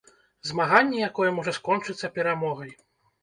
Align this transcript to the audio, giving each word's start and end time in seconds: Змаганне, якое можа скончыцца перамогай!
Змаганне, 0.51 0.97
якое 1.09 1.27
можа 1.37 1.53
скончыцца 1.59 2.09
перамогай! 2.17 2.75